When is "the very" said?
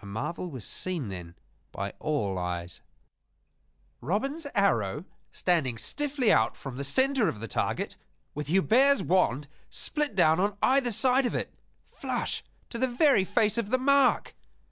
12.78-13.26